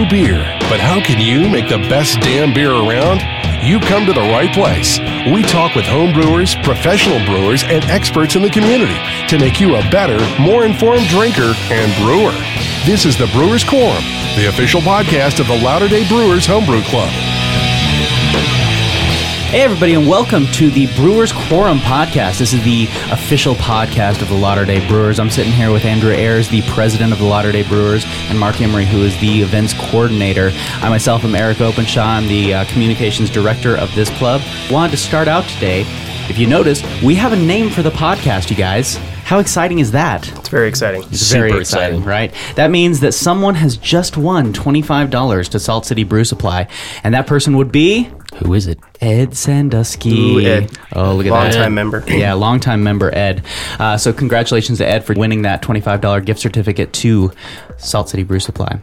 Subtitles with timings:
[0.00, 3.20] brew beer, but how can you make the best damn beer around?
[3.62, 4.98] You come to the right place.
[5.32, 8.96] We talk with home brewers, professional brewers, and experts in the community
[9.28, 12.32] to make you a better, more informed drinker and brewer.
[12.86, 14.02] This is the Brewers Quorum,
[14.36, 17.29] the official podcast of the Lauter day Brewers Homebrew Club.
[19.50, 22.38] Hey, everybody, and welcome to the Brewers Quorum podcast.
[22.38, 25.18] This is the official podcast of the Lauter day Brewers.
[25.18, 28.60] I'm sitting here with Andrew Ayers, the president of the Lauter day Brewers, and Mark
[28.60, 30.52] Imre, who is the events coordinator.
[30.76, 32.00] I myself am Eric Openshaw.
[32.04, 34.40] I'm the uh, communications director of this club.
[34.70, 35.80] Wanted to start out today.
[36.28, 38.98] If you noticed, we have a name for the podcast, you guys.
[39.24, 40.28] How exciting is that?
[40.38, 41.02] It's very exciting.
[41.04, 42.04] It's very Super exciting, exciting.
[42.04, 42.34] right?
[42.54, 46.68] That means that someone has just won $25 to Salt City Brew Supply,
[47.02, 48.78] and that person would be Who is it?
[49.00, 50.10] Ed Sandusky.
[50.36, 50.70] Ooh, Ed.
[50.94, 51.42] Oh, look at that.
[51.54, 52.04] Long-time member.
[52.08, 53.44] Yeah, long-time member Ed.
[53.78, 57.32] Uh, so congratulations to Ed for winning that $25 gift certificate to
[57.78, 58.78] Salt City Brew Supply.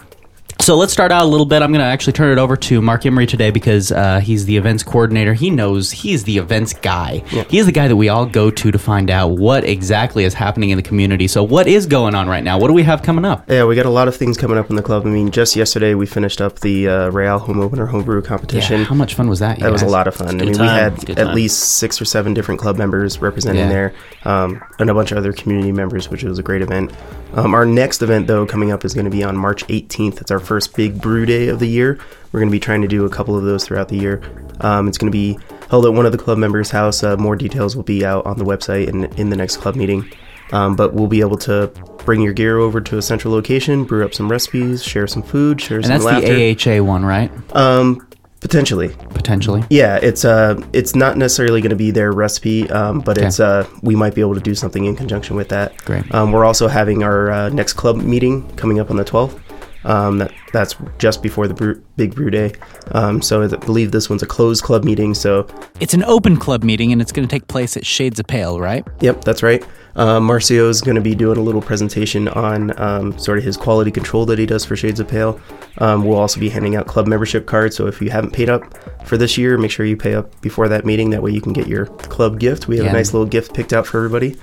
[0.60, 1.62] So let's start out a little bit.
[1.62, 4.58] I'm going to actually turn it over to Mark Imre today because uh, he's the
[4.58, 5.34] events coordinator.
[5.34, 7.20] He knows he's the events guy.
[7.50, 10.72] He's the guy that we all go to to find out what exactly is happening
[10.72, 11.30] in the community.
[11.30, 12.60] So what is going on right now?
[12.60, 13.50] What do we have coming up?
[13.50, 15.06] Yeah, we got a lot of things coming up in the club.
[15.06, 18.80] I mean, just yesterday we finished up the uh, Real Home Opener Homebrew competition.
[18.82, 19.60] Yeah, how much fun was that?
[19.60, 20.28] you that was a lot of fun.
[20.28, 21.36] I Good mean, we had at time.
[21.36, 23.70] least six or seven different club members representing Yeah.
[23.70, 23.94] there,
[24.26, 26.92] um, and a bunch of other community members, which was a great event.
[27.34, 30.20] Um, our next event, though, coming up is going to be on March 18th.
[30.22, 32.00] It's our first big brew day of the year.
[32.32, 34.22] We're going to be trying to do a couple of those throughout the year.
[34.62, 35.38] Um, it's going to be
[35.70, 37.04] held at one of the club members' house.
[37.04, 40.10] Uh, more details will be out on the website and in the next club meeting.
[40.52, 41.68] Um, but we'll be able to
[42.06, 45.60] bring your gear over to a central location, brew up some recipes, share some food,
[45.62, 46.34] share And some that's laughter.
[46.34, 47.30] the AHA one, right?
[47.54, 48.08] Um,
[48.40, 48.90] potentially.
[49.10, 49.64] Potentially.
[49.70, 53.68] Yeah, it's uh, it's not necessarily going to be their recipe, um, but it's uh,
[53.82, 55.76] we might be able to do something in conjunction with that.
[55.84, 56.10] Great.
[56.16, 59.38] Um, we're also having our uh, next club meeting coming up on the twelfth.
[59.88, 62.54] Um, that that's just before the brew, big brew day.
[62.92, 65.14] Um, so I believe this one's a closed club meeting.
[65.14, 65.48] So
[65.80, 68.60] It's an open club meeting and it's going to take place at Shades of Pale,
[68.60, 68.86] right?
[69.02, 69.66] Yep, that's right.
[69.96, 73.58] Uh, Marcio is going to be doing a little presentation on um, sort of his
[73.58, 75.40] quality control that he does for Shades of Pale.
[75.80, 77.76] Um, we'll also be handing out club membership cards.
[77.76, 78.62] So if you haven't paid up
[79.08, 81.10] for this year, make sure you pay up before that meeting.
[81.12, 82.68] That way you can get your club gift.
[82.68, 82.92] We have Yeah.
[82.92, 84.36] a nice little gift picked out for everybody.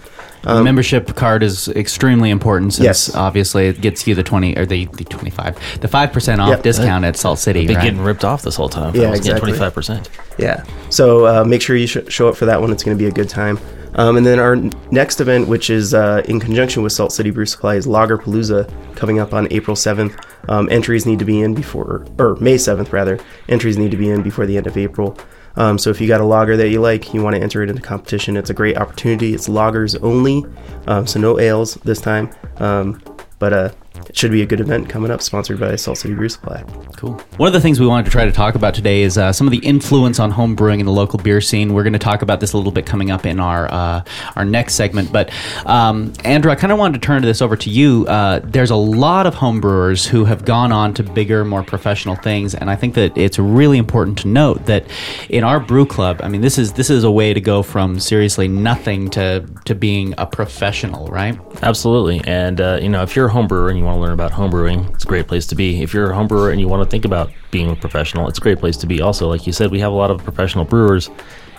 [0.44, 3.14] The membership card is extremely important since Yes.
[3.14, 6.62] obviously it gets you the 20 or the, the 25 the 5% off Yep.
[6.62, 7.82] discount at Salt City Been right?
[7.84, 8.94] getting ripped off this whole time.
[8.94, 9.52] Yeah, exactly.
[9.52, 10.08] getting 25%.
[10.38, 10.64] Yeah.
[10.90, 12.70] So uh, make sure you sh- show up for that one.
[12.72, 13.58] It's going to be a good time.
[13.96, 17.30] Um, and then our n- next event, which is uh, in conjunction with Salt City
[17.30, 20.18] Brew Supply, is Lagerpalooza coming up on April 7th.
[20.48, 23.18] Um, entries need to be in before, or May 7th rather.
[23.48, 25.16] Entries need to be in before the end of April.
[25.56, 27.70] Um, so if you got a lager that you like, you want to enter it
[27.70, 29.34] into competition, it's a great opportunity.
[29.34, 30.44] It's lagers only,
[30.86, 32.30] um, so no ales this time.
[32.56, 33.02] Um,
[33.38, 33.70] but uh,
[34.08, 36.62] it should be a good event coming up, sponsored by Salt City Brew Supply.
[36.96, 37.12] Cool.
[37.36, 39.46] One of the things we wanted to try to talk about today is uh, some
[39.46, 41.72] of the influence on home brewing in the local beer scene.
[41.74, 44.04] We're going to talk about this a little bit coming up in our uh,
[44.36, 45.12] our next segment.
[45.12, 45.32] But
[45.66, 48.06] um, Andrew, I kind of wanted to turn this over to you.
[48.06, 52.16] Uh, there's a lot of home brewers who have gone on to bigger, more professional
[52.16, 54.86] things, and I think that it's really important to note that
[55.28, 58.00] in our brew club, I mean, this is this is a way to go from
[58.00, 61.38] seriously nothing to to being a professional, right?
[61.62, 62.20] Absolutely.
[62.24, 64.32] And, uh, you know, if you're a home brewer and you want to learn about
[64.32, 65.82] homebrewing, it's a great place to be.
[65.82, 68.40] If you're a homebrewer and you want to think about being a professional, it's a
[68.40, 69.00] great place to be.
[69.00, 71.10] Also, like you said, we have a lot of professional brewers,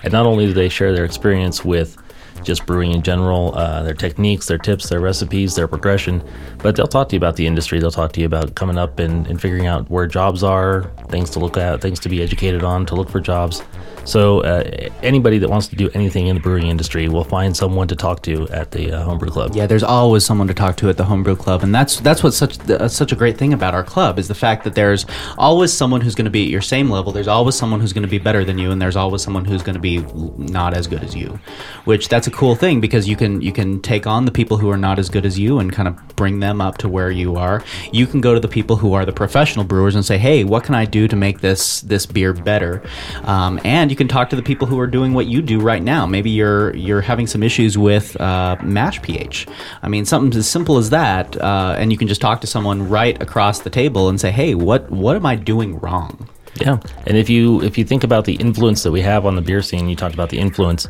[0.04, 1.98] and not only do they share their experience with
[2.44, 6.24] just brewing in general, uh, their techniques, their tips, their recipes, their progression,
[6.60, 7.80] but they'll talk to you about the industry.
[7.80, 11.30] They'll talk to you about coming up and, and figuring out where jobs are, things
[11.32, 13.64] to look at, things to be educated on, to look for jobs.
[14.06, 17.88] So uh, anybody that wants to do anything in the brewing industry will find someone
[17.88, 19.56] to talk to at the uh, homebrew club.
[19.56, 22.38] Yeah, there's always someone to talk to at the homebrew club, and that's that's what's
[22.38, 25.06] such uh, such a great thing about our club is the fact that there's
[25.38, 27.12] always someone who's going to be at your same level.
[27.12, 29.64] There's always someone who's going to be better than you, and there's always someone who's
[29.64, 30.00] going to be
[30.38, 31.40] not as good as you.
[31.86, 34.70] Which that's a cool thing because you can you can take on the people who
[34.70, 37.36] are not as good as you and kind of bring them up to where you
[37.36, 37.64] are.
[37.92, 40.64] You can go to the people who are the professional brewers and say, "Hey, what
[40.64, 42.84] can I do to make this this beer better?"
[43.24, 45.82] Um, and you can talk to the people who are doing what you do right
[45.82, 46.06] now.
[46.06, 49.48] Maybe you're you're having some issues with uh, mash pH.
[49.82, 52.90] I mean, something as simple as that, uh, and you can just talk to someone
[52.90, 56.28] right across the table and say, "Hey, what what am I doing wrong?"
[56.60, 59.42] Yeah, and if you if you think about the influence that we have on the
[59.42, 60.90] beer scene, you talked about the influence.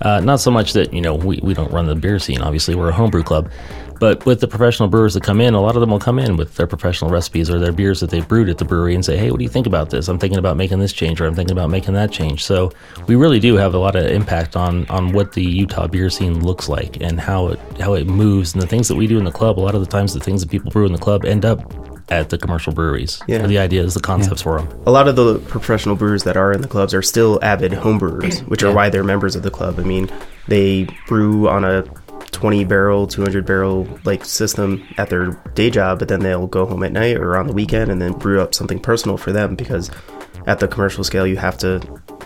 [0.00, 2.40] Uh, not so much that you know we, we don't run the beer scene.
[2.40, 3.50] Obviously, we're a homebrew club,
[3.98, 6.36] but with the professional brewers that come in, a lot of them will come in
[6.36, 9.16] with their professional recipes or their beers that they've brewed at the brewery and say,
[9.16, 10.08] "Hey, what do you think about this?
[10.08, 12.72] I'm thinking about making this change, or I'm thinking about making that change." So
[13.06, 16.44] we really do have a lot of impact on on what the Utah beer scene
[16.44, 19.24] looks like and how it how it moves and the things that we do in
[19.24, 19.58] the club.
[19.58, 21.60] A lot of the times, the things that people brew in the club end up
[22.08, 23.20] at the commercial breweries.
[23.26, 23.42] Yeah.
[23.42, 24.68] Or the ideas, the concepts for them.
[24.86, 27.98] a lot of the professional brewers that are in the clubs are still avid home
[27.98, 29.80] brewers, which are why they're members of the club.
[29.80, 30.08] I mean,
[30.46, 31.84] they brew on a
[32.36, 36.82] 20 barrel, 200 barrel like system at their day job, but then they'll go home
[36.82, 39.90] at night or on the weekend and then brew up something personal for them because
[40.46, 41.80] at the commercial scale you have to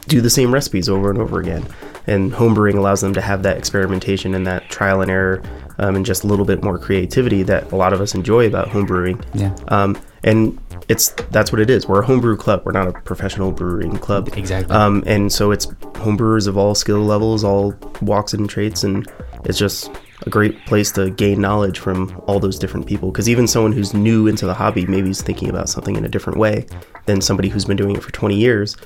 [0.08, 1.64] do the same recipes over and over again.
[2.08, 5.44] And homebrewing allows them to have that experimentation and that trial and error
[5.78, 8.66] um, and just a little bit more creativity that a lot of us enjoy about
[8.66, 9.24] homebrewing.
[9.32, 9.54] Yeah.
[9.68, 10.58] Um, and
[10.88, 11.86] it's that's what it is.
[11.86, 12.62] We're a homebrew club.
[12.64, 14.28] We're not a professional brewing club.
[14.36, 14.74] Exactly.
[14.74, 19.08] Um, and so it's homebrewers of all skill levels, all walks and traits, and
[19.44, 19.90] it's just
[20.26, 23.10] a great place to gain knowledge from all those different people.
[23.10, 26.08] Because even someone who's new into the hobby maybe is thinking about something in a
[26.08, 26.66] different way
[27.06, 28.76] than somebody who's been doing it for 20 years,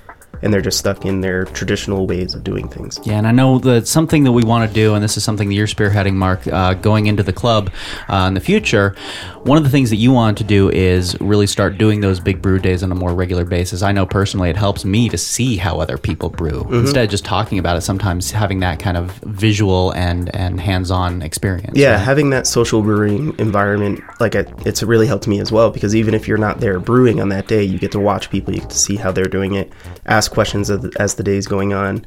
[0.43, 3.01] and they're just stuck in their traditional ways of doing things.
[3.05, 5.49] Yeah, and I know that something that we want to do, and this is something
[5.49, 7.71] that you're spearheading, Mark, uh, going into the club
[8.09, 8.95] uh, in the future.
[9.43, 12.41] One of the things that you want to do is really start doing those big
[12.41, 13.83] brew days on a more regular basis.
[13.83, 17.25] I know personally it helps me to see how other people brew instead of just
[17.25, 17.83] talking about it.
[17.83, 21.77] Sometimes having that kind of visual and and hands-on experience.
[21.77, 22.01] Yeah, right?
[22.01, 26.15] having that social brewing environment, like it, it's really helped me as well because even
[26.15, 28.71] if you're not there brewing on that day, you get to watch people, you get
[28.71, 29.73] to see how they're doing it,
[30.07, 32.05] ask questions as the, the day's going on.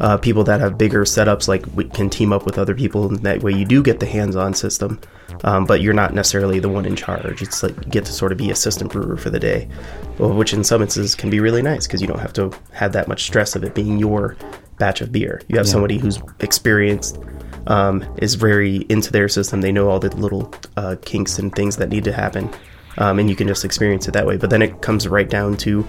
[0.00, 3.18] Uh, people that have bigger setups, like we can team up with other people, and
[3.24, 5.00] that way you do get the hands-on system,
[5.42, 7.42] um, but you're not necessarily the one in charge.
[7.42, 9.68] It's like you get to sort of be assistant brewer for the day,
[10.18, 12.92] well, which in some instances can be really nice because you don't have to have
[12.92, 14.36] that much stress of it being your
[14.78, 15.42] batch of beer.
[15.48, 17.18] You have somebody who's experienced
[17.66, 19.60] um, is very into their system.
[19.60, 22.48] They know all the little uh, kinks and things that need to happen,
[22.98, 24.36] um, and you can just experience it that way.
[24.36, 25.84] But then it comes right down to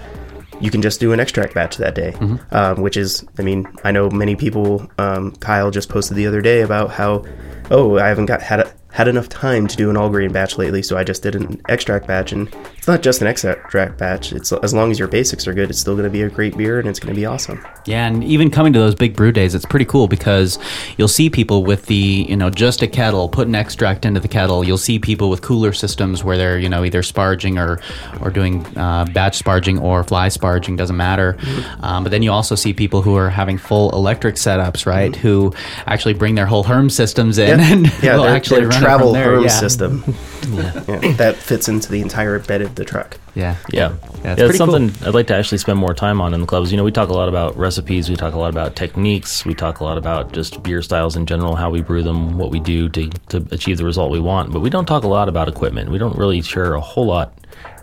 [0.60, 2.12] you can just do an extract batch that day,
[2.52, 4.86] um, which is, I mean, I know many people.
[4.98, 7.24] Um, Kyle just posted the other day about how,
[7.70, 10.58] oh, I haven't got had a, had enough time to do an all grain batch
[10.58, 14.30] lately, so I just did an extract batch, and it's not just an extract batch.
[14.30, 16.54] It's as long as your basics are good, it's still going to be a great
[16.54, 17.64] beer, and it's going to be awesome.
[17.86, 20.58] Yeah, and even coming to those big brew days, it's pretty cool because
[20.98, 24.28] you'll see people with the, you know, just a kettle, put an extract into the
[24.28, 24.62] kettle.
[24.64, 27.80] You'll see people with cooler systems where they're, you know, either sparging or,
[28.22, 31.38] or doing uh, batch sparging or fly sparging, doesn't matter.
[31.80, 35.16] Um, but then you also see people who are having full electric setups, right?
[35.16, 35.54] Who
[35.86, 39.14] actually bring their whole HERMS systems in and yeah, their, actually their run it travel
[39.14, 39.36] from there.
[39.36, 39.48] HERMS yeah.
[39.48, 40.04] system
[40.50, 43.18] Yeah, that fits into the entire bed of the truck.
[43.34, 43.56] Yeah.
[43.70, 44.72] Yeah, Yeah, yeah, it's it's pretty cool.
[44.72, 46.70] something I'd like to actually spend more time on in the clubs.
[46.72, 49.54] You know, we talk a lot about recipes, we talk a lot about techniques, we
[49.54, 52.58] talk a lot about just beer styles in general, how we brew them, what we
[52.58, 54.52] do to, to achieve the result we want.
[54.52, 55.90] But we don't talk a lot about equipment.
[55.90, 57.32] We don't really share a whole lot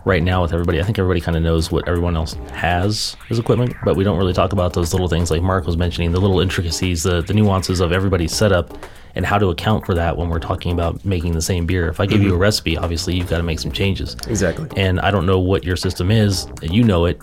[0.08, 0.80] right now with everybody.
[0.80, 4.18] I think everybody kind of knows what everyone else has as equipment, but we don't
[4.18, 7.34] really talk about those little things like Mark was mentioning, the little intricacies, the, the
[7.34, 8.76] nuances of everybody's setup
[9.14, 11.88] and how to account for that when we're talking about making the same beer.
[11.88, 12.40] If I give you a mm-hmm.
[12.40, 14.68] recipe, obviously you've got to make some changes Exactly.
[14.76, 17.20] and I don't know what your system is, and you know it.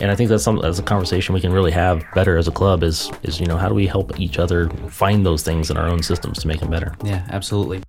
[0.00, 2.52] And I think that's some that's a conversation we can really have better as a
[2.52, 2.82] club.
[2.84, 5.88] Is is you know how do we help each other find those things in our
[5.88, 6.94] own systems to make them better?
[7.02, 7.82] Yeah, absolutely.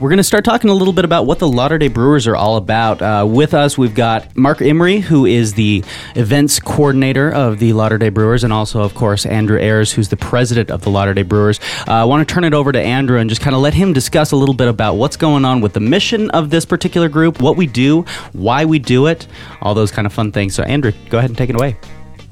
[0.00, 2.36] We're going to start talking a little bit about what the Lauter day Brewers are
[2.36, 3.02] all about.
[3.02, 5.82] Uh, with us, we've got Mark Imre, who is the
[6.14, 10.16] events coordinator of the Lauter day Brewers, and also, of course, Andrew Ayers, who's the
[10.16, 11.58] president of the Lauter day Brewers.
[11.88, 13.92] Uh, I want to turn it over to Andrew and just kind of let him
[13.92, 17.42] discuss a little bit about what's going on with the mission of this particular group,
[17.42, 18.02] what we do,
[18.34, 19.26] why we do it,
[19.62, 20.54] all those kind of fun things.
[20.54, 21.76] So, Andrew, go ahead and take it away.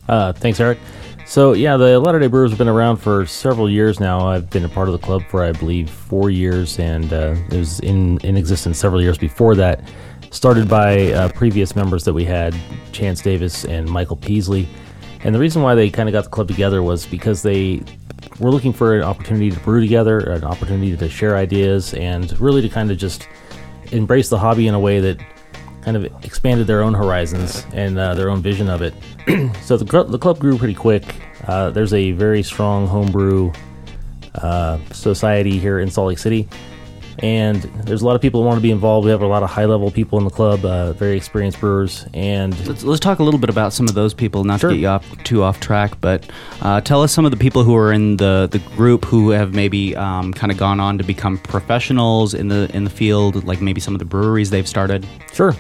[0.09, 0.79] Uh, thanks, Eric.
[1.27, 4.29] So yeah, the Lauter Day Brewers have been around for several years now.
[4.29, 7.59] I've been a part of the club for I believe four years, and uh, it
[7.59, 9.83] was in in existence several years before that.
[10.31, 12.55] Started by uh, previous members that we had,
[12.93, 14.69] Chance Davis and Michael Peasley.
[15.25, 17.83] And the reason why they kind of got the club together was because they
[18.39, 22.63] were looking for an opportunity to brew together, an opportunity to share ideas, and really
[22.63, 23.29] to kind of just
[23.91, 25.19] embrace the hobby in a way that
[25.87, 28.93] kind of expanded their own horizons and uh, their own vision of it.
[29.63, 31.15] so the, the club grew pretty quick.
[31.47, 33.53] Uh, there's a very strong homebrew
[34.35, 36.49] uh, society here in Salt Lake City.
[37.21, 39.05] And there's a lot of people who want to be involved.
[39.05, 42.05] We have a lot of high level people in the club, uh, very experienced brewers.
[42.13, 44.71] And Let's, let's talk a little bit about some of those people, not Sure.
[44.71, 46.29] to get you off too off track, but
[46.63, 49.55] uh, tell us some of the people who are in the, the group who have
[49.55, 53.63] maybe um, kind of gone on to become professionals in the in the field, like
[53.63, 55.07] maybe some of the breweries they've started.
[55.33, 55.55] Sure.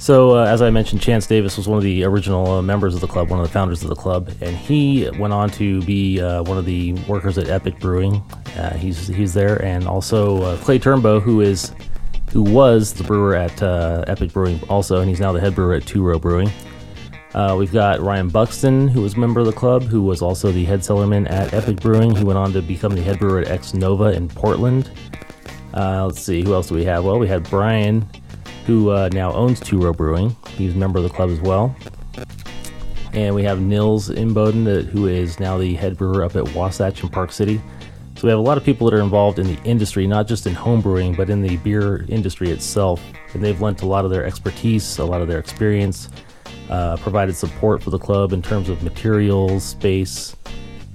[0.00, 3.02] So, uh, as I mentioned, Chance Davis was one of the original uh, members of
[3.02, 6.18] the club, one of the founders of the club, and he went on to be
[6.18, 8.14] uh, one of the workers at Epic Brewing.
[8.56, 11.74] Uh, he's he's there, and also uh, Clay Turnbow, who is
[12.30, 15.74] who was the brewer at uh, Epic Brewing, also, and he's now the head brewer
[15.74, 16.50] at Two Row Brewing.
[17.58, 20.64] We've got Ryan Buxton, who was a member of the club, who was also the
[20.64, 22.16] head cellarman at Epic Brewing.
[22.16, 24.90] He went on to become the head brewer at Ex Novo in Portland.
[25.74, 27.04] Let's see, who else do we have?
[27.04, 28.08] Well, we had Brian,
[28.66, 30.36] who uh, now owns Two Row Brewing.
[30.56, 31.74] He's a member of the club as well.
[33.12, 37.08] And we have Nils Imboden, who is now the head brewer up at Wasatch in
[37.08, 37.60] Park City.
[38.16, 40.46] So we have a lot of people that are involved in the industry, not just
[40.46, 43.02] in home brewing, but in the beer industry itself.
[43.32, 46.10] And they've lent a lot of their expertise, a lot of their experience,
[46.68, 50.36] uh, provided support for the club in terms of materials, space.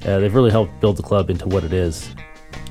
[0.05, 2.13] Uh, they've really helped build the club into what it is.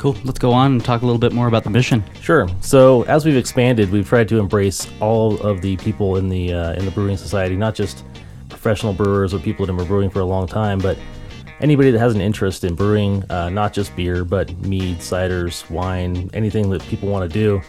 [0.04, 0.18] Cool.
[0.22, 2.04] Let's go on and talk a little bit more about the mission.
[2.20, 2.46] Sure.
[2.60, 6.74] So as we've expanded, we've tried to embrace all of the people in the uh,
[6.74, 8.04] in the brewing society, not just
[8.50, 10.98] professional brewers or people that have been brewing for a long time, but
[11.60, 16.28] anybody that has an interest in brewing, uh, not just beer, but mead, ciders, wine,
[16.34, 17.62] anything that people want to do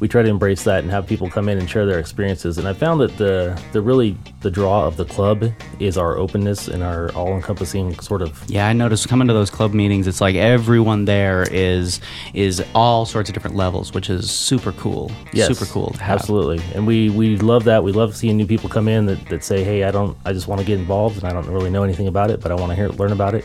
[0.00, 2.58] we try to embrace that and have people come in and share their experiences.
[2.58, 5.44] And I found that the the really the draw of the club
[5.78, 8.42] is our openness and our all encompassing sort of.
[8.48, 12.00] Yeah, I noticed coming to those club meetings, it's like everyone there is
[12.34, 15.10] is all sorts of different levels, which is super cool.
[15.32, 15.94] Yes, super cool.
[16.00, 17.84] Absolutely, and we we love that.
[17.84, 20.48] We love seeing new people come in that, that say, "Hey, I don't, I just
[20.48, 22.70] want to get involved, and I don't really know anything about it, but I want
[22.70, 23.44] to hear learn about it."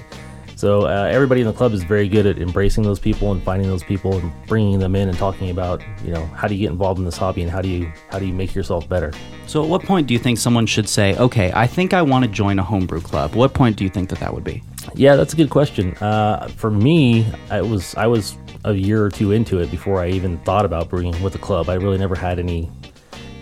[0.58, 3.68] So uh, everybody in the club is very good at embracing those people and finding
[3.68, 6.72] those people and bringing them in and talking about, you know, how do you get
[6.72, 9.14] involved in this hobby and how do you how do you make yourself better.
[9.46, 12.26] So at what point do you think someone should say, okay, I think I want
[12.26, 13.36] to join a homebrew club?
[13.36, 14.64] What point do you think that that would be?
[14.96, 15.94] Yeah, that's a good question.
[15.98, 18.36] Uh, for me, I was I was
[18.66, 21.70] a year or two into it before I even thought about brewing with a club.
[21.70, 22.72] I really never had any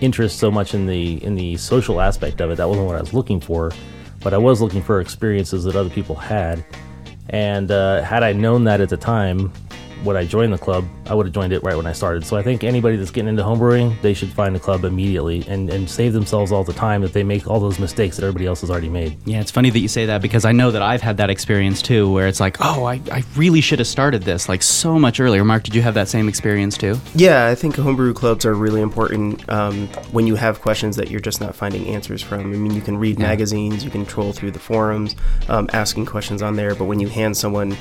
[0.01, 2.55] interest so much in the in the social aspect of it.
[2.55, 3.71] That wasn't what I was looking for,
[4.19, 6.65] but I was looking for experiences that other people had.
[7.29, 9.51] And uh, had I known that at the time,
[10.03, 12.25] when I joined the club, I would have joined it right when I started.
[12.25, 15.69] So I think anybody that's getting into homebrewing, they should find a club immediately and,
[15.69, 18.61] and save themselves all the time that they make all those mistakes that everybody else
[18.61, 19.17] has already made.
[19.25, 21.81] Yeah, it's funny that you say that because I know that I've had that experience
[21.81, 25.19] too, where it's like, oh, I, I really should have started this like so much
[25.19, 25.43] earlier.
[25.43, 26.99] Mark, did you have that same experience too?
[27.15, 31.19] Yeah, I think homebrew clubs are really important um, when you have questions that you're
[31.19, 32.41] just not finding answers from.
[32.41, 33.27] I mean, you can read yeah.
[33.27, 35.15] magazines, you can troll through the forums,
[35.49, 37.75] um, asking questions on there, but when you hand someone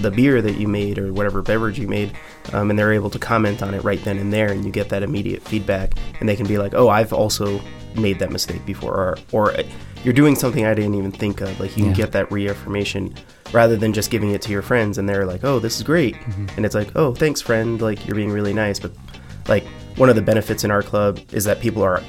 [0.00, 2.12] the beer that you made or whatever beverage you made,
[2.52, 4.88] um, and they're able to comment on it right then and there, and you get
[4.88, 7.60] that immediate feedback, and they can be like, "Oh, I've also
[7.96, 9.54] made that mistake before," or, or
[10.02, 11.92] "You're doing something I didn't even think of." Like you yeah.
[11.92, 13.14] can get that reaffirmation
[13.52, 16.14] rather than just giving it to your friends, and they're like, "Oh, this is great,"
[16.14, 16.46] mm-hmm.
[16.56, 17.80] and it's like, "Oh, thanks, friend.
[17.80, 18.92] Like you're being really nice." But
[19.46, 22.02] like one of the benefits in our club is that people are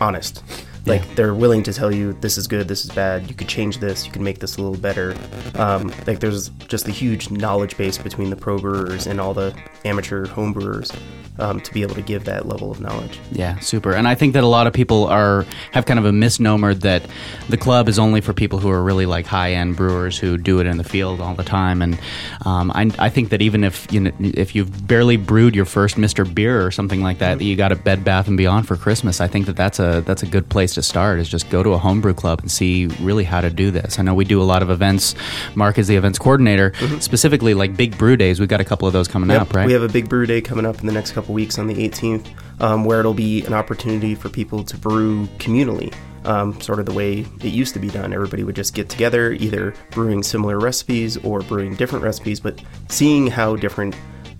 [0.00, 0.42] honest.
[0.86, 1.14] Like yeah.
[1.14, 3.28] they're willing to tell you this is good, this is bad.
[3.28, 4.04] You could change this.
[4.04, 5.16] You can make this a little better.
[5.54, 9.54] Um, like there's just a huge knowledge base between the pro brewers and all the
[9.84, 10.90] amateur home brewers
[11.38, 13.18] um, to be able to give that level of knowledge.
[13.32, 13.92] Yeah, super.
[13.92, 17.04] And I think that a lot of people are have kind of a misnomer that
[17.48, 20.60] the club is only for people who are really like high end brewers who do
[20.60, 21.82] it in the field all the time.
[21.82, 21.98] And
[22.44, 25.98] um, I, I, think that even if you know, if you've barely brewed your first
[25.98, 28.76] Mister Beer or something like that, that you got a Bed Bath and Beyond for
[28.76, 31.18] Christmas, I think that that's a that's a good place to start.
[31.18, 33.98] Is just go to a homebrew club and see really how to do this.
[33.98, 35.14] I know we do a lot of events.
[35.54, 36.98] Mark is the events coordinator, mm-hmm.
[36.98, 38.40] specifically like big brew days.
[38.40, 39.66] We've got a couple of those coming yep, up, right?
[39.66, 41.74] We have a big brew day coming up in the next couple weeks on the
[41.74, 42.28] 18th,
[42.60, 45.94] um, where it'll be an opportunity for people to brew communally.
[46.26, 48.14] Um, sort of the way it used to be done.
[48.14, 53.26] Everybody would just get together, either brewing similar recipes or brewing different recipes, but seeing
[53.26, 53.94] how different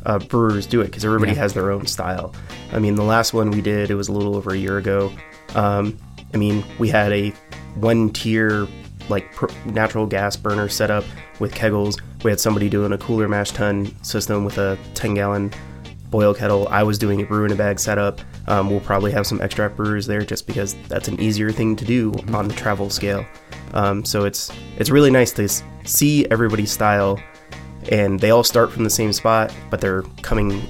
[0.07, 1.38] uh, brewers do it because everybody yeah.
[1.38, 2.35] has their own style.
[2.73, 5.12] I mean, the last one we did, it was a little over a year ago.
[5.55, 5.99] Um,
[6.35, 7.31] I mean, we had a
[7.76, 8.67] one tier
[9.09, 9.26] like
[9.67, 11.05] natural gas burner setup
[11.38, 12.00] with keggles.
[12.23, 15.53] We had somebody doing a cooler mash tun system with a 10 gallon
[16.11, 16.69] boil kettle.
[16.69, 18.21] I was doing a brew in a bag setup.
[18.47, 21.85] Um, we'll probably have some extract brewers there just because that's an easier thing to
[21.85, 22.35] do mm-hmm.
[22.35, 23.26] on the travel scale.
[23.73, 25.49] Um, so it's it's really nice to
[25.85, 27.21] see everybody's style,
[27.91, 30.62] and they all start from the same spot, but they're coming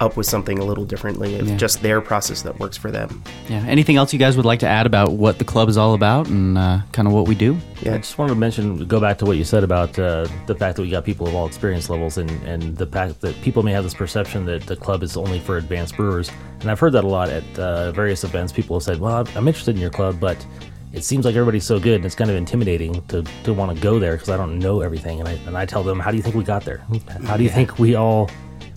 [0.00, 1.56] up with something a little differently of yeah.
[1.56, 3.22] just their process that works for them.
[3.48, 3.64] Yeah.
[3.66, 6.26] Anything else you guys would like to add about what the club is all about
[6.28, 7.56] and uh, kind of what we do?
[7.82, 7.94] Yeah.
[7.94, 10.76] I just wanted to mention, go back to what you said about uh, the fact
[10.76, 13.72] that we got people of all experience levels and, and the fact that people may
[13.72, 16.30] have this perception that the club is only for advanced brewers.
[16.60, 18.52] And I've heard that a lot at uh, various events.
[18.52, 20.44] People have said, well, I'm interested in your club, but
[20.92, 23.80] it seems like everybody's so good and it's kind of intimidating to, to want to
[23.82, 25.20] go there because I don't know everything.
[25.20, 26.84] And I, and I tell them, how do you think we got there?
[27.24, 28.30] How do you think we all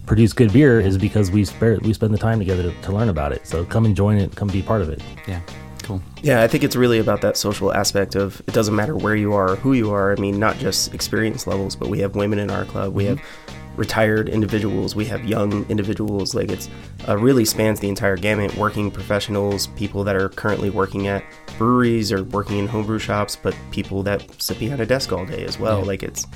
[0.06, 3.10] produce good beer is because we spare, we spend the time together to, to learn
[3.10, 3.48] about it.
[3.48, 5.02] So come and join it, come be part of it.
[5.28, 5.42] Yeah.
[5.84, 6.02] Cool.
[6.22, 9.34] Yeah, I think it's really about that social aspect of it doesn't matter where you
[9.34, 10.14] are, who you are.
[10.14, 12.94] I mean, not just experience levels, but we have women in our club.
[12.94, 13.18] We mm-hmm.
[13.18, 14.96] have retired individuals.
[14.96, 16.34] We have young individuals.
[16.34, 16.70] Like it's
[17.08, 18.56] uh, really spans the entire gamut.
[18.56, 21.24] Working professionals, people that are currently working at
[21.58, 25.44] breweries or working in homebrew shops, but people that sit behind a desk all day
[25.44, 25.80] as well.
[25.80, 25.86] Yeah.
[25.86, 26.28] Like it's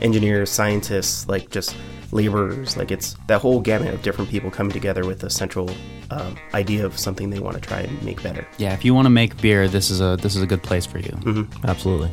[0.00, 1.74] engineers, scientists, like just
[2.12, 2.76] laborers.
[2.76, 5.70] Like it's that whole gamut of different people coming together with a central
[6.10, 8.46] um, idea of something they want to try and make better.
[8.58, 10.86] Yeah, if you want to make beer, this is a this is a good place
[10.86, 11.48] for you.
[11.64, 12.10] Absolutely.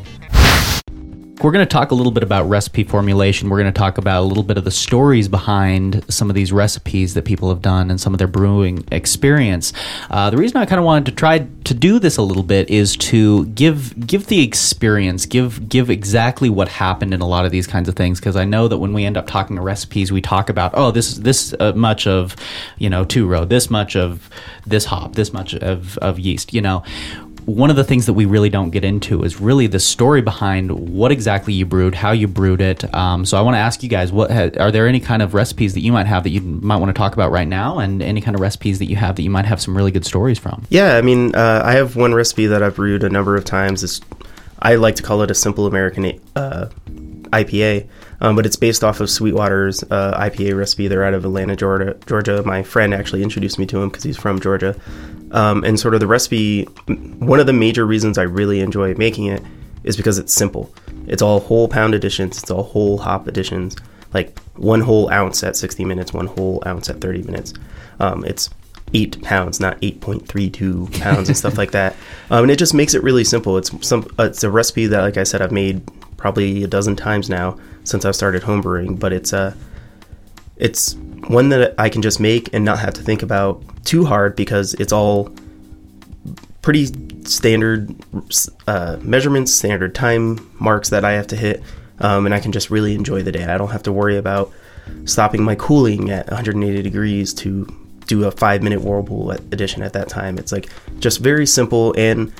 [1.41, 3.49] We're going to talk a little bit about recipe formulation.
[3.49, 6.51] We're going to talk about a little bit of the stories behind some of these
[6.51, 9.71] recipes that people have done and some of their brewing experience.
[10.09, 12.69] Uh, the reason I kind of wanted to try to do this a little bit
[12.69, 17.51] is to give give the experience, give give exactly what happened in a lot of
[17.51, 18.19] these kinds of things.
[18.19, 20.91] Because I know that when we end up talking to recipes, we talk about oh
[20.91, 22.35] this this uh, much of
[22.79, 24.29] you know two row, this much of
[24.67, 26.53] this hop, this much of of yeast.
[26.53, 26.83] You know
[27.49, 30.71] one of the things that we really don't get into is really the story behind
[30.71, 32.93] what exactly you brewed, how you brewed it.
[32.93, 35.33] Um, so I want to ask you guys, what ha- are there any kind of
[35.33, 38.03] recipes that you might have that you might want to talk about right now, and
[38.03, 40.37] any kind of recipes that you have that you might have some really good stories
[40.37, 40.65] from?
[40.69, 43.83] Yeah, I mean, uh, I have one recipe that I've brewed a number of times.
[43.83, 43.99] It's,
[44.59, 46.69] I like to call it a simple American uh,
[47.31, 47.87] IPA,
[48.21, 50.87] um, but it's based off of Sweetwater's uh, IPA recipe.
[50.87, 51.97] They're out of Atlanta, Georgia.
[52.05, 52.43] Georgia.
[52.43, 54.75] My friend actually introduced me to him because he's from Georgia.
[55.31, 56.63] Um, and sort of the recipe,
[57.19, 59.43] one of the major reasons I really enjoy making it
[59.83, 60.73] is because it's simple.
[61.07, 62.41] It's all whole pound additions.
[62.41, 63.75] It's all whole hop additions.
[64.13, 67.53] Like one whole ounce at 60 minutes, one whole ounce at 30 minutes.
[67.99, 68.49] Um, it's
[68.93, 71.95] eight pounds, not 8.32 pounds and stuff like that.
[72.31, 73.57] Um, and it just makes it really simple.
[73.57, 74.05] It's some.
[74.19, 75.81] Uh, it's a recipe that, like I said, I've made
[76.19, 78.99] probably a dozen times now since I've started homebrewing.
[78.99, 79.55] But it's a,
[80.57, 80.95] it's
[81.27, 84.73] one that I can just make and not have to think about too hard because
[84.75, 85.33] it's all
[86.61, 86.87] pretty
[87.25, 87.95] standard
[88.67, 91.63] uh, measurements, standard time marks that I have to hit,
[91.99, 93.45] um, and I can just really enjoy the day.
[93.45, 94.51] I don't have to worry about
[95.05, 97.67] stopping my cooling at 180 degrees to
[98.07, 100.37] do a five minute whirlpool addition at that time.
[100.37, 102.33] It's like just very simple and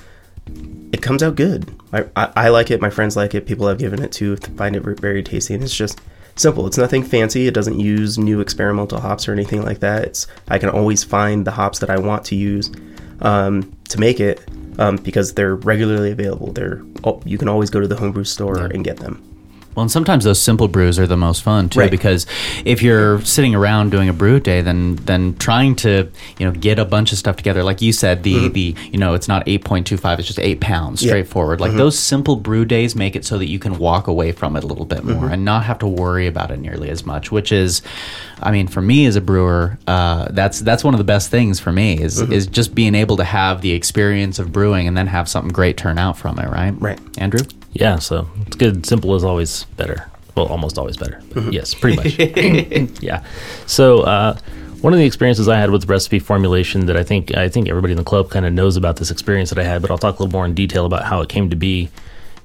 [0.92, 1.72] it comes out good.
[1.92, 2.82] I, I, I like it.
[2.82, 3.46] My friends like it.
[3.46, 6.02] People I've given it to find it very tasty, and it's just
[6.36, 6.68] simple.
[6.68, 7.48] It's nothing fancy.
[7.48, 10.04] It doesn't use new experimental hops or anything like that.
[10.04, 12.72] It's I can always find the hops that I want to use
[13.22, 14.42] um, to make it
[14.78, 16.52] um, because they're regularly available.
[16.54, 19.29] They're oh, you can always go to the homebrew store and get them.
[19.76, 21.92] Well, and sometimes those simple brews are the most fun too, Right.
[21.92, 22.26] because
[22.66, 26.80] if you're sitting around doing a brew day, then then trying to you know get
[26.80, 28.54] a bunch of stuff together, like you said, the mm-hmm.
[28.54, 31.12] the you know it's not eight point two five, it's just eight pounds, Yeah.
[31.12, 31.62] straightforward.
[31.62, 31.78] Like mm-hmm.
[31.78, 34.68] those simple brew days make it so that you can walk away from it a
[34.68, 35.34] little bit more mm-hmm.
[35.34, 37.32] and not have to worry about it nearly as much.
[37.32, 37.82] Which is,
[38.42, 41.60] I mean, for me as a brewer, uh, that's that's one of the best things
[41.60, 45.08] for me is is just being able to have the experience of brewing and then
[45.08, 46.50] have something great turn out from it.
[46.50, 46.74] Right?
[46.80, 47.00] Right.
[47.18, 47.42] Andrew.
[47.74, 48.86] Yeah, so it's good.
[48.86, 50.10] Simple is always better.
[50.36, 51.22] Well, almost always better.
[51.34, 53.02] But Yes, pretty much.
[53.02, 53.24] yeah.
[53.68, 54.38] So uh,
[54.82, 57.94] one of the experiences I had with recipe formulation that I think I think everybody
[57.94, 60.20] in the club kind of knows about this experience that I had, but I'll talk
[60.20, 61.90] a little more in detail about how it came to be.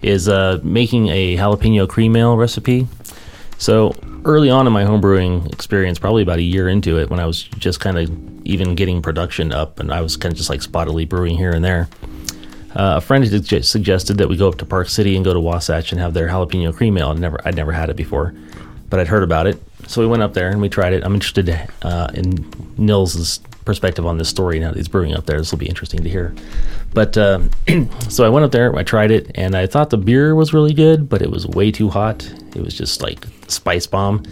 [0.02, 2.86] Is uh, making a jalapeno cream ale recipe.
[3.56, 3.94] So
[4.26, 7.44] early on in my homebrewing experience, probably about a year into it, when I was
[7.44, 8.10] just kind of
[8.46, 11.64] even getting production up, and I was kind of just like spottily brewing here and
[11.64, 11.88] there.
[12.74, 13.24] Uh, a friend
[13.64, 16.28] suggested that we go up to Park City and go to Wasatch and have their
[16.28, 17.10] jalapeno cream ale.
[17.10, 18.34] I'd never, I'd never had it before,
[18.90, 19.62] but I'd heard about it.
[19.86, 21.04] So we went up there and we tried it.
[21.04, 21.48] I'm interested
[21.82, 25.38] uh, in Nils's perspective on this story now that he's brewing up there.
[25.38, 26.34] This will be interesting to hear.
[26.92, 27.40] But uh,
[28.08, 30.74] so I went up there, I tried it, and I thought the beer was really
[30.74, 32.28] good, but it was way too hot.
[32.54, 34.24] It was just like spice bomb.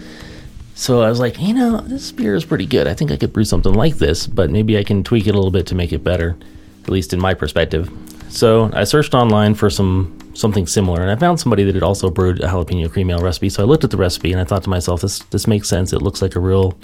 [0.74, 2.87] So I was like, you know, this beer is pretty good.
[2.87, 5.38] I think I could brew something like this, but maybe I can tweak it a
[5.38, 6.37] little bit to make it better,
[6.85, 7.90] at least in my perspective.
[8.33, 12.09] So I searched online for some something similar, and I found somebody that had also
[12.11, 13.51] brewed a jalapeno cream ale recipe.
[13.51, 15.92] So I looked at the recipe and I thought to myself, this this makes sense.
[15.92, 16.77] It looks like a real,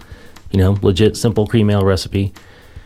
[0.50, 2.34] you know, legit simple cream ale recipe,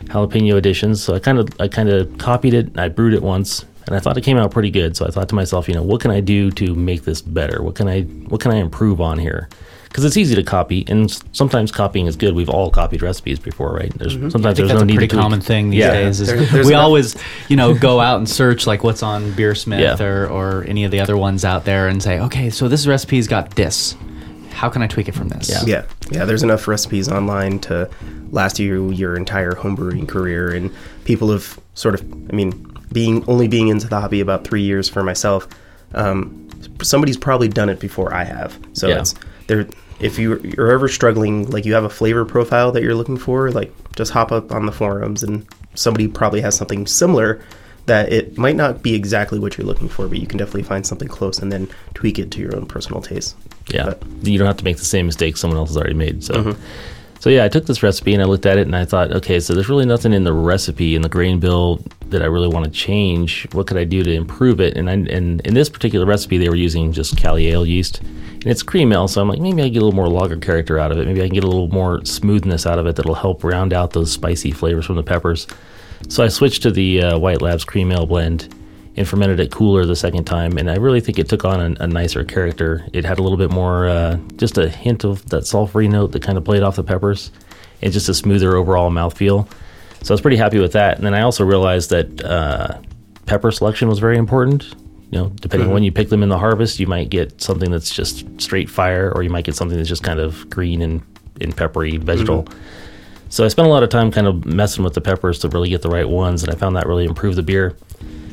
[0.05, 1.03] jalapeno additions.
[1.03, 2.67] So I kind of I kind of copied it.
[2.67, 4.95] And I brewed it once, and I thought it came out pretty good.
[4.95, 7.61] So I thought to myself, you know, what can I do to make this better?
[7.61, 9.49] What can I what can I improve on here?
[9.93, 12.33] Because it's easy to copy, and sometimes copying is good.
[12.33, 13.93] We've all copied recipes before, right?
[13.95, 14.47] There's sometimes Mm-hmm.
[14.47, 15.21] I think there's that's no a need pretty to tweak.
[15.21, 15.91] common thing these Yeah.
[15.93, 16.19] days.
[16.19, 17.15] Is There- there's we enough- always,
[17.47, 20.03] you know, go out and search like what's on Beersmith Yeah.
[20.03, 23.27] or, or any of the other ones out there and say, okay, so this recipe's
[23.27, 23.95] got this.
[24.51, 25.47] How can I tweak it from this?
[25.47, 25.61] Yeah.
[25.67, 26.25] Yeah, yeah.
[26.25, 27.87] There's enough recipes online to
[28.31, 30.71] last you your entire homebrewing career, and
[31.05, 32.01] people have sort of,
[32.31, 35.47] I mean, being only being into the hobby about three years for myself.
[35.93, 36.47] Um,
[36.81, 38.99] somebody's probably done it before I have, so Yeah.
[38.99, 39.13] it's
[39.47, 39.67] there.
[39.99, 43.51] If you, you're ever struggling, like you have a flavor profile that you're looking for,
[43.51, 47.41] like just hop up on the forums, and somebody probably has something similar
[47.85, 50.85] that it might not be exactly what you're looking for, but you can definitely find
[50.85, 53.35] something close and then tweak it to your own personal taste.
[53.69, 56.23] Yeah, But- you don't have to make the same mistake someone else has already made.
[56.23, 56.61] So, Mm-hmm.
[57.19, 59.39] so yeah, I took this recipe and I looked at it and I thought, okay,
[59.41, 62.65] so there's really nothing in the recipe in the grain bill that I really want
[62.65, 63.47] to change.
[63.53, 64.75] What could I do to improve it?
[64.77, 68.01] And I, and in this particular recipe, they were using just Cali ale yeast,
[68.43, 70.77] And it's cream ale, so I'm like, maybe I get a little more lager character
[70.77, 71.07] out of it.
[71.07, 73.91] Maybe I can get a little more smoothness out of it that'll help round out
[73.91, 75.47] those spicy flavors from the peppers.
[76.09, 78.53] So I switched to the uh, White Labs cream ale blend
[78.97, 80.57] and fermented it cooler the second time.
[80.57, 82.85] And I really think it took on a, a nicer character.
[82.91, 86.21] It had a little bit more, uh, just a hint of that sulfury note that
[86.21, 87.31] kind of played off the peppers,
[87.81, 89.49] and just a smoother overall mouthfeel.
[90.03, 90.97] So I was pretty happy with that.
[90.97, 92.81] And then I also realized that uh,
[93.25, 94.75] pepper selection was very important.
[95.13, 97.69] You know, depending on when you pick them in the harvest, you might get something
[97.69, 101.03] that's just straight fire, or you might get something that's just kind of green and,
[101.39, 102.47] and peppery vegetal.
[103.29, 105.69] So I spent a lot of time kind of messing with the peppers to really
[105.69, 107.77] get the right ones, and I found that really improved the beer.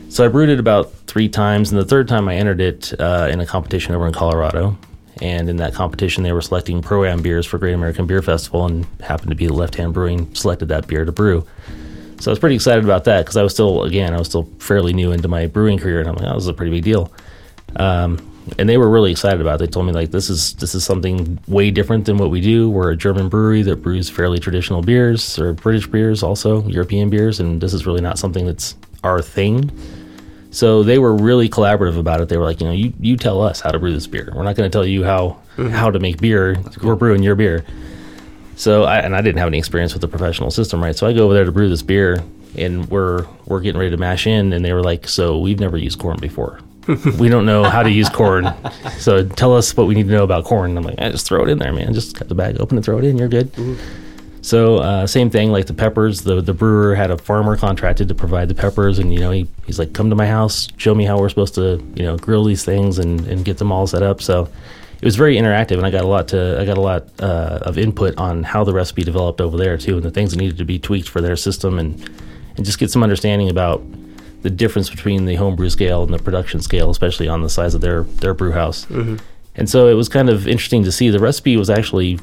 [0.09, 3.29] So I brewed it about three times, and the third time I entered it uh,
[3.31, 4.79] in a competition over in Colorado.
[5.21, 8.65] And in that competition, they were selecting pro am beers for Great American Beer Festival,
[8.65, 11.47] and happened to be Left Hand Brewing selected that beer to brew.
[12.21, 14.45] So I was pretty excited about that because I was still, again, I was still
[14.59, 16.85] fairly new into my brewing career, and I'm like, oh, this is a pretty big
[16.85, 17.11] deal.
[17.77, 19.67] Um, and they were really excited about it.
[19.67, 22.69] They told me like this is this is something way different than what we do.
[22.69, 27.41] We're a German brewery that brews fairly traditional beers or British beers, also European beers,
[27.41, 29.71] and this is really not something that's our thing.
[30.51, 32.29] So they were really collaborative about it.
[32.29, 34.33] They were like, you know, you, you tell us how to brew this beer.
[34.35, 36.57] We're not going to tell you how how to make beer.
[36.83, 37.65] We're brewing your beer.
[38.61, 40.95] So I, and I didn't have any experience with the professional system, right?
[40.95, 42.23] So I go over there to brew this beer,
[42.59, 45.79] and we're we're getting ready to mash in, and they were like, "So we've never
[45.79, 46.61] used corn before.
[47.19, 48.53] we don't know how to use corn.
[48.99, 51.27] So tell us what we need to know about corn." And I'm like, "I just
[51.27, 51.95] throw it in there, man.
[51.95, 53.17] Just cut the bag open and throw it in.
[53.17, 53.51] You're good."
[54.43, 56.21] So uh, same thing, like the peppers.
[56.21, 59.49] The the brewer had a farmer contracted to provide the peppers, and you know he,
[59.65, 62.45] he's like, "Come to my house, show me how we're supposed to you know grill
[62.45, 64.51] these things and, and get them all set up." So
[65.01, 67.61] it was very interactive, and I got a lot to I got a lot uh,
[67.63, 70.59] of input on how the recipe developed over there too, and the things that needed
[70.59, 71.95] to be tweaked for their system, and
[72.57, 73.83] and just get some understanding about
[74.43, 77.81] the difference between the homebrew scale and the production scale, especially on the size of
[77.81, 78.87] their their brew house.
[79.57, 82.19] And so it was kind of interesting to see the recipe was actually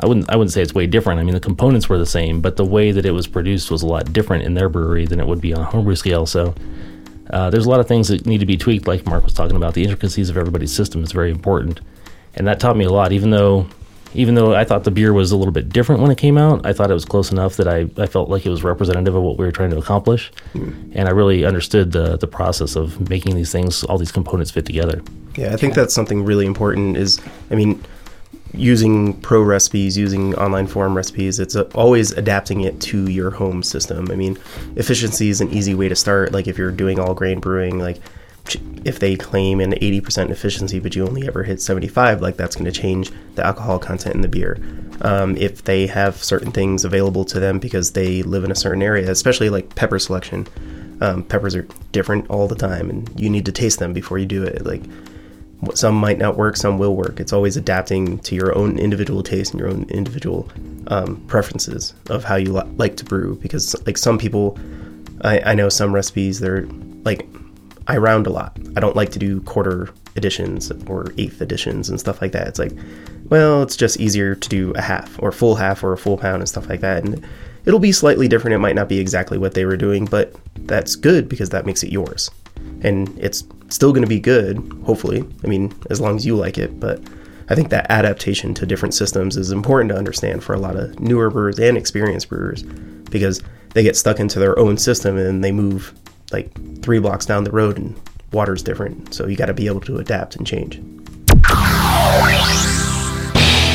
[0.00, 1.20] I wouldn't I wouldn't say it's way different.
[1.20, 3.82] I mean the components were the same, but the way that it was produced was
[3.82, 6.26] a lot different in their brewery than it would be on a homebrew scale.
[6.26, 6.54] So
[7.30, 9.56] uh, there's a lot of things that need to be tweaked, like Mark was talking
[9.56, 9.74] about.
[9.74, 11.80] The intricacies of everybody's system is very important,
[12.34, 13.12] and that taught me a lot.
[13.12, 13.66] Even though
[14.14, 16.64] even though I thought the beer was a little bit different when it came out,
[16.64, 19.22] I thought it was close enough that I, I felt like it was representative of
[19.22, 23.36] what we were trying to accomplish, and I really understood the the process of making
[23.36, 25.02] these things, all these components fit together.
[25.36, 26.96] Yeah, I think that's something really important.
[26.96, 27.84] Is I mean,
[28.54, 34.10] using pro recipes, using online forum recipes, it's always adapting it to your home system.
[34.10, 34.38] I mean,
[34.76, 36.32] efficiency is an easy way to start.
[36.32, 37.98] Like if you're doing all grain brewing, like
[38.84, 42.70] if they claim an 80% efficiency, but you only ever hit 75, like that's going
[42.70, 44.58] to change the alcohol content in the beer.
[45.02, 48.82] Um, if they have certain things available to them because they live in a certain
[48.82, 50.46] area, especially like pepper selection,
[51.00, 54.26] um, peppers are different all the time, and you need to taste them before you
[54.26, 54.64] do it.
[54.64, 54.82] Like
[55.74, 57.20] some might not work, some will work.
[57.20, 60.48] It's always adapting to your own individual taste and your own individual
[60.88, 63.36] um, preferences of how you li- like to brew.
[63.36, 64.58] Because like some people,
[65.22, 66.66] I, I know some recipes they're
[67.04, 67.28] like
[67.88, 68.56] I round a lot.
[68.76, 72.46] I don't like to do quarter editions or eighth editions and stuff like that.
[72.46, 72.72] It's like,
[73.30, 76.42] well, it's just easier to do a half or full half or a full pound
[76.42, 77.04] and stuff like that.
[77.04, 77.26] And
[77.64, 78.54] it'll be slightly different.
[78.54, 80.34] It might not be exactly what they were doing, but
[80.66, 82.30] that's good because that makes it yours.
[82.82, 85.24] And it's still going to be good, hopefully.
[85.44, 86.78] I mean, as long as you like it.
[86.78, 87.00] But
[87.48, 90.98] I think that adaptation to different systems is important to understand for a lot of
[91.00, 93.42] newer brewers and experienced brewers because
[93.74, 95.94] they get stuck into their own system and they move
[96.32, 96.50] like
[96.82, 97.98] three blocks down the road and
[98.32, 99.14] water's different.
[99.14, 100.80] So you got to be able to adapt and change.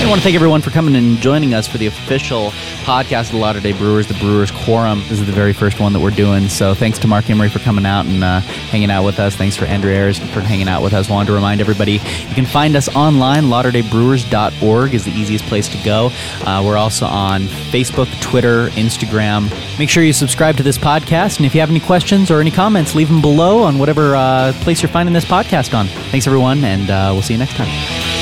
[0.03, 2.51] I want to thank everyone for coming and joining us for the official
[2.83, 4.99] podcast of the Lauter Day Brewers, the Brewers Quorum.
[5.07, 6.49] This is the very first one that we're doing.
[6.49, 9.37] So thanks to Mark Imre for coming out and uh, hanging out with us.
[9.37, 11.09] Thanks for Andrew Ayers for hanging out with us.
[11.09, 13.45] Wanted to remind everybody you can find us online.
[13.45, 16.09] LauterdayBrewers.org is the easiest place to go.
[16.45, 19.49] Uh, we're also on Facebook, Twitter, Instagram.
[19.79, 21.37] Make sure you subscribe to this podcast.
[21.37, 24.51] And if you have any questions or any comments, leave them below on whatever uh,
[24.57, 25.87] place you're finding this podcast on.
[26.11, 28.12] Thanks, everyone, and uh, we'll see you next time.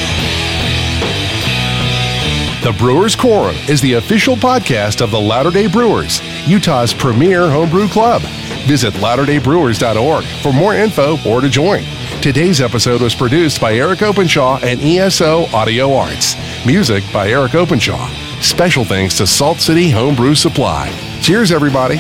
[2.62, 7.88] The Brewers Quorum is the official podcast of the Lauter day Brewers, Utah's premier homebrew
[7.88, 8.21] club.
[8.67, 11.84] Visit lauterdaybrewers.org for more info or to join.
[12.21, 16.36] Today's episode was produced by Eric Openshaw and ESO Audio Arts.
[16.63, 18.08] Music by Eric Openshaw.
[18.41, 20.91] Special thanks to Salt City Homebrew Supply.
[21.19, 21.95] Cheers, everybody.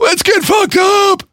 [0.00, 1.31] Let's get fucked up!